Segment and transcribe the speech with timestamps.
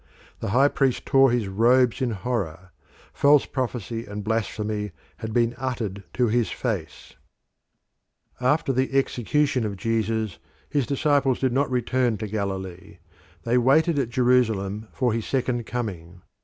[0.39, 2.71] The High Priest tore his robes in horror;
[3.13, 7.09] false prophecy and blasphemy had been uttered to his face.
[8.39, 10.39] The Christians After the execution of Jesus
[10.71, 12.97] his disciples did not return to Galilee:
[13.43, 16.23] they waited at Jerusalem for his second coming.